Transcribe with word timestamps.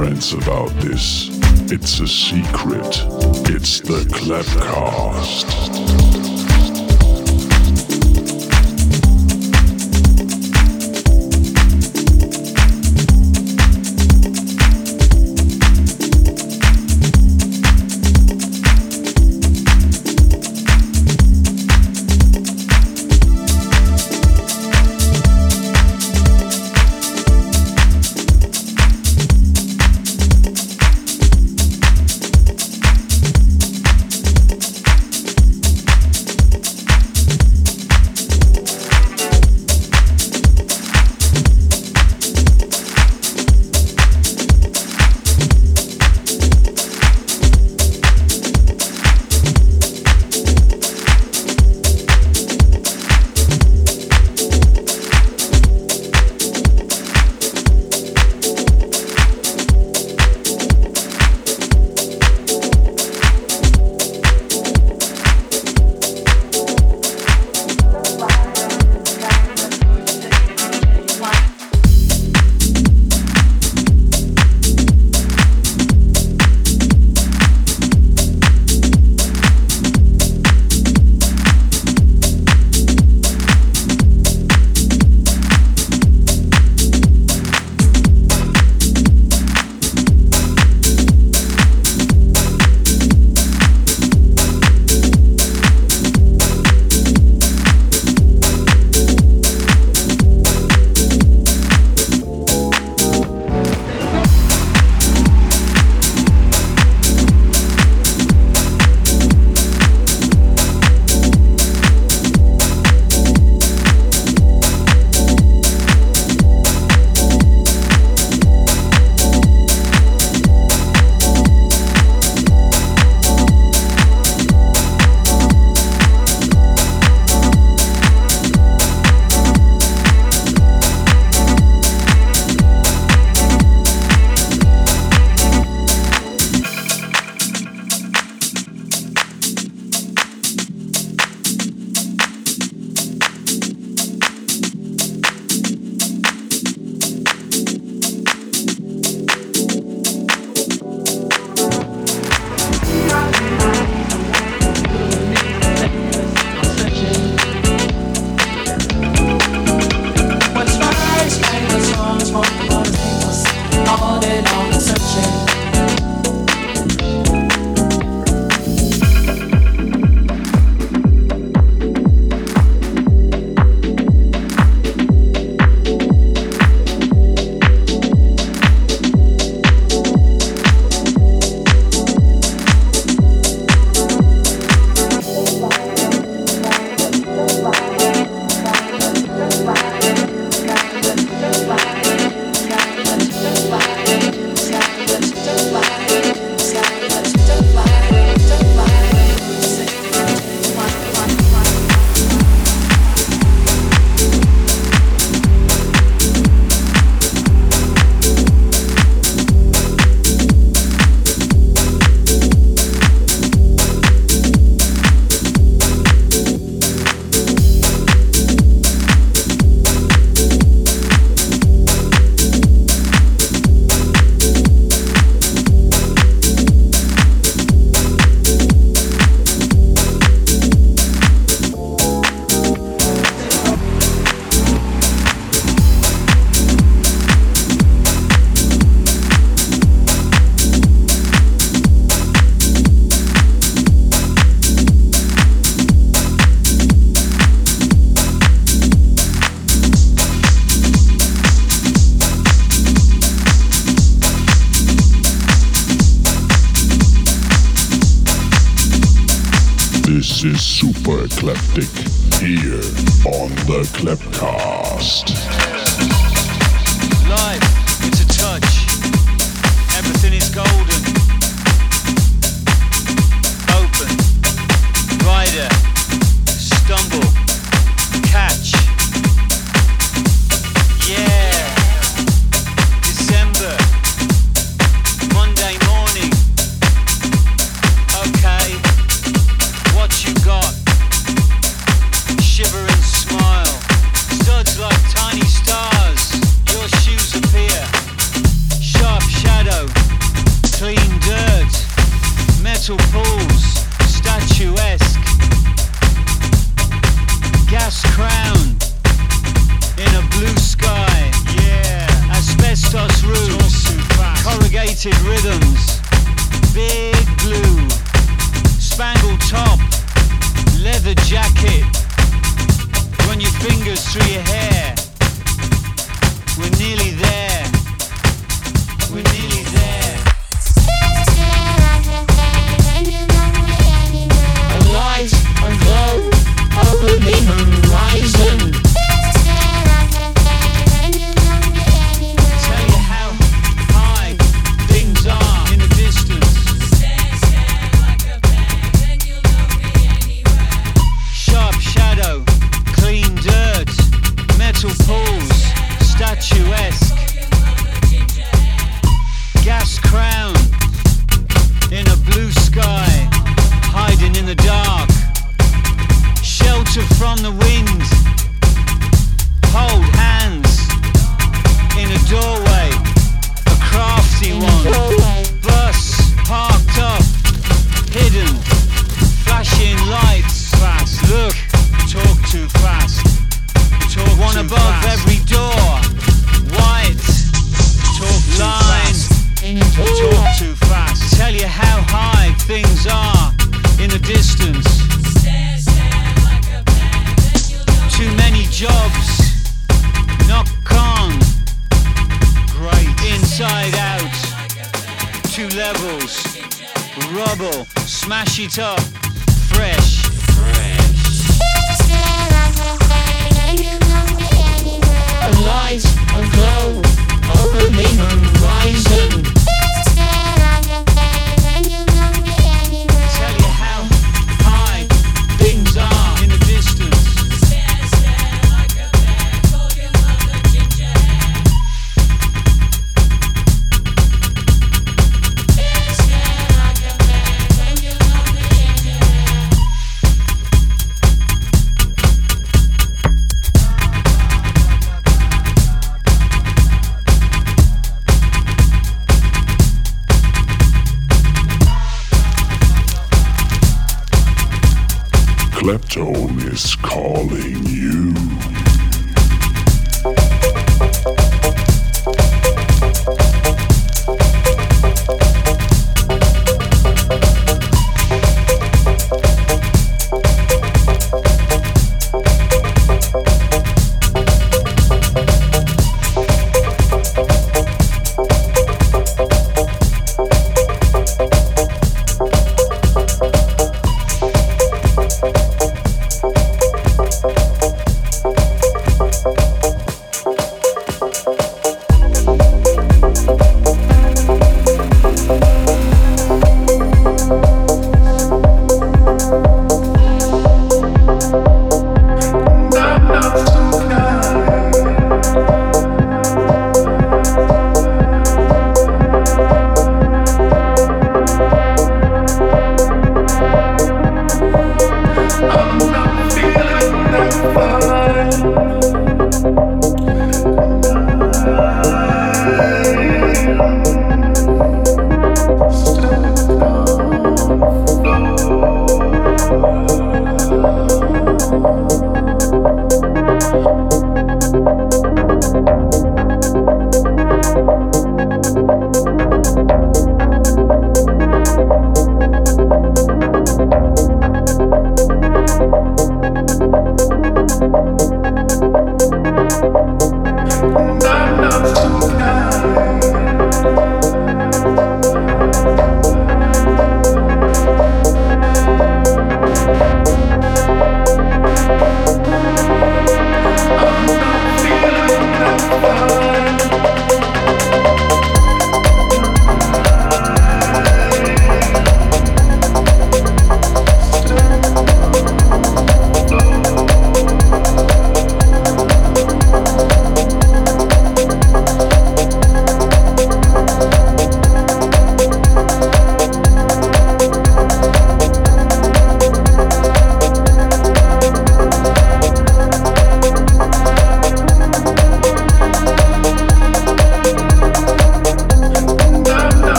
Friends 0.00 0.32
about 0.32 0.70
this. 0.80 1.28
It's 1.70 2.00
a 2.00 2.08
secret. 2.08 3.04
It's 3.50 3.80
the 3.80 4.02
Clapcast. 4.08 5.69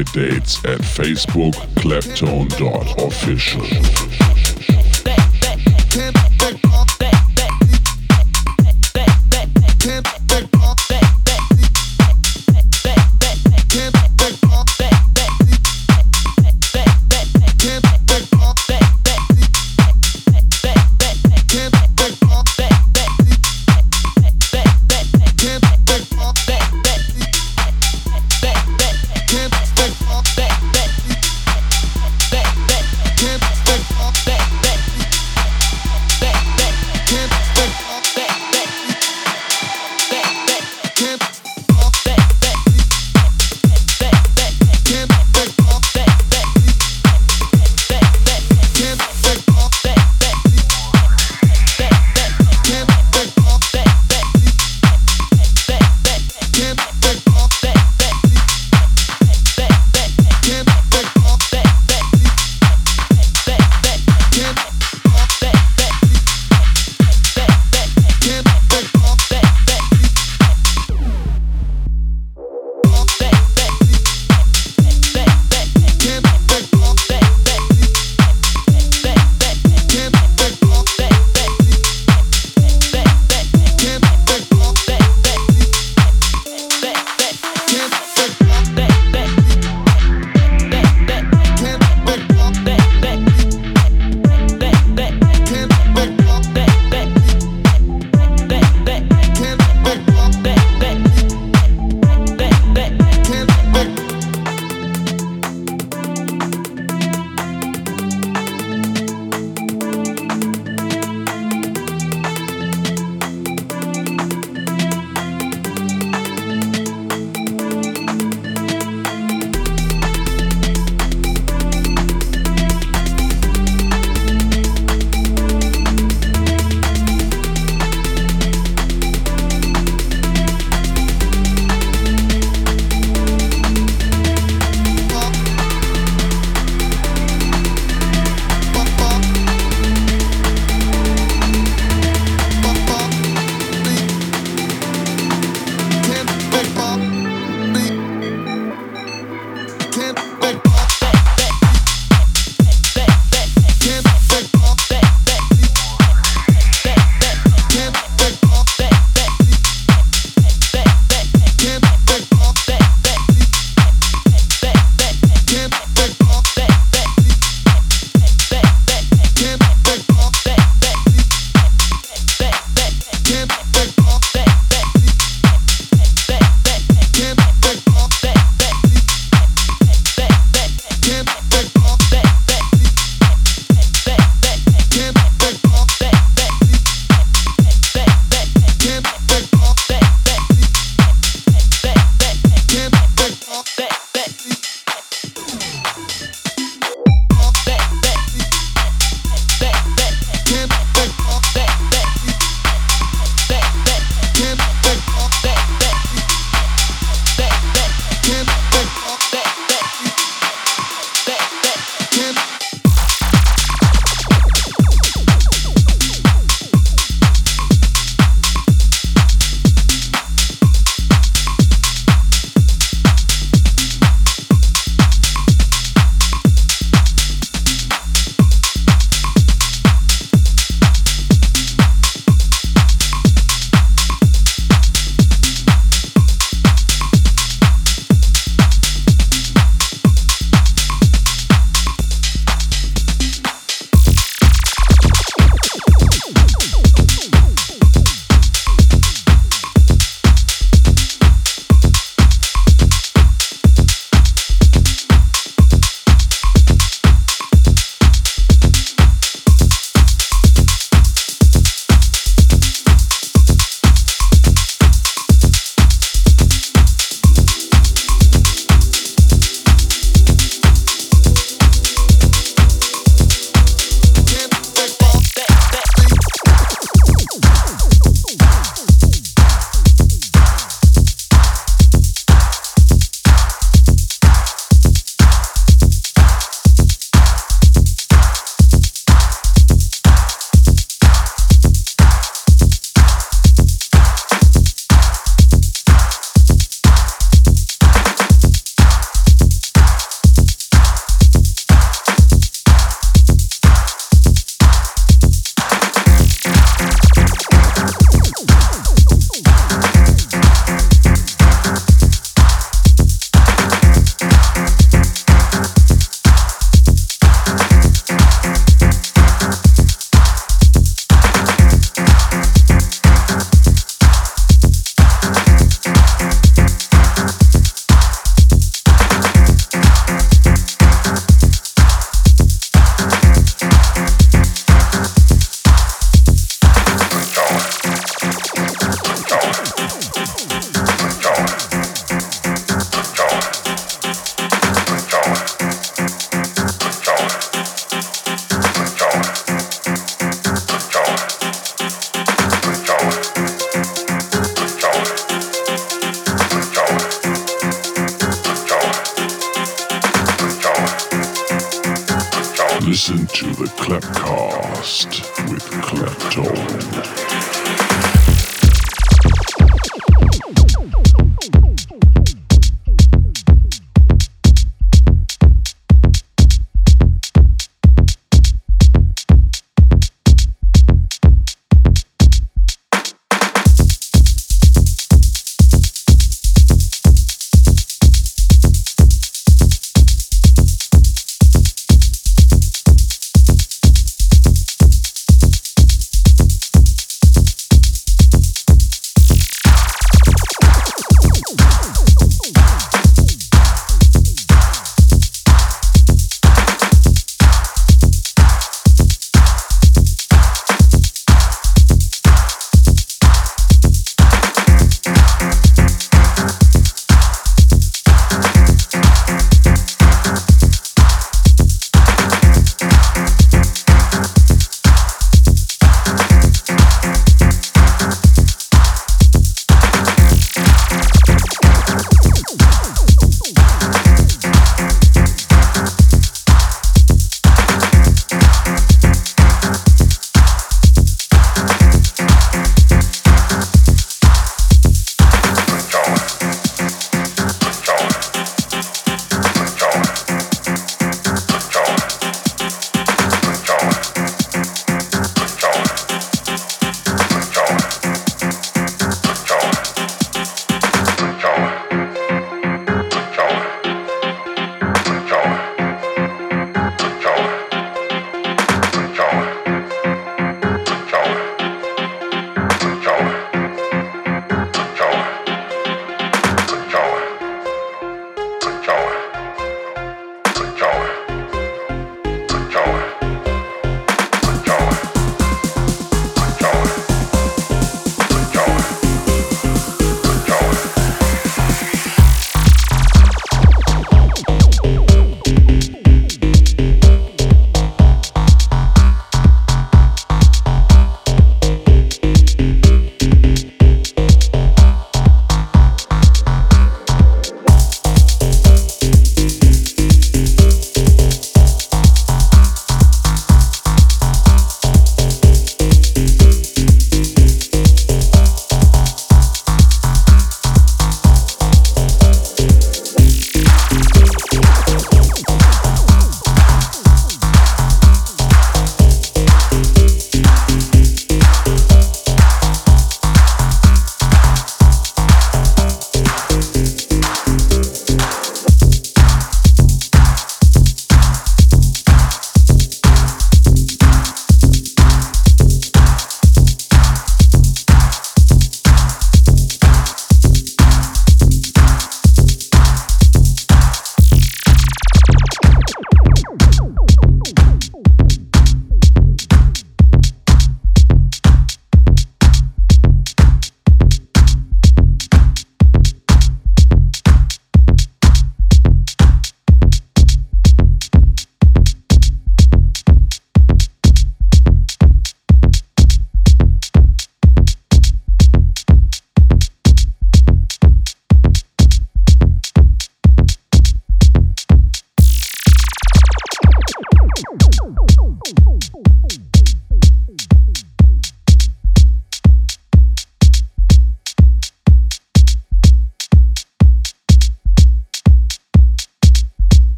Dates 0.00 0.64
at 0.64 0.80
Facebook 0.80 1.52
claptone.official. 1.76 3.81